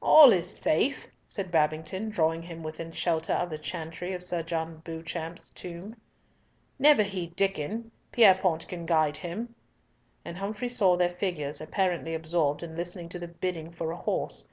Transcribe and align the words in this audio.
"All 0.00 0.32
is 0.32 0.48
safe," 0.56 1.08
said 1.26 1.50
Babington, 1.50 2.08
drawing 2.08 2.40
him 2.44 2.62
within 2.62 2.90
shelter 2.90 3.34
of 3.34 3.50
the 3.50 3.58
chantry 3.58 4.14
of 4.14 4.22
Sir 4.22 4.42
John 4.42 4.80
Beauchamp's 4.82 5.50
tomb. 5.50 5.96
"Never 6.78 7.02
heed 7.02 7.36
Diccon—Pierrepoint 7.36 8.66
can 8.66 8.86
guide 8.86 9.18
him," 9.18 9.54
and 10.24 10.38
Humfrey 10.38 10.70
saw 10.70 10.96
their 10.96 11.10
figures, 11.10 11.60
apparently 11.60 12.14
absorbed 12.14 12.62
in 12.62 12.78
listening 12.78 13.10
to 13.10 13.18
the 13.18 13.28
bidding 13.28 13.70
for 13.70 13.90
a 13.92 13.96
horse. 13.98 14.48